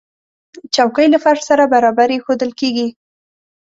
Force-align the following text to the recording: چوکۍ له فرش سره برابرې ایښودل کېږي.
چوکۍ 0.75 1.07
له 1.13 1.19
فرش 1.23 1.41
سره 1.49 1.63
برابرې 1.73 2.13
ایښودل 2.17 2.51
کېږي. 2.59 2.87